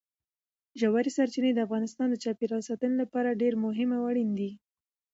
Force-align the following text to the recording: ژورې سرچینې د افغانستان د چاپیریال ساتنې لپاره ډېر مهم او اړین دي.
ژورې 0.79 1.11
سرچینې 1.17 1.51
د 1.53 1.59
افغانستان 1.67 2.07
د 2.09 2.15
چاپیریال 2.23 2.61
ساتنې 2.69 2.95
لپاره 3.03 3.39
ډېر 3.41 3.53
مهم 3.65 3.89
او 3.97 4.03
اړین 4.09 4.29
دي. 4.39 4.51